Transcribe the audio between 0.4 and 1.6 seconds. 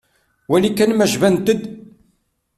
Wali kan ma jbant-d.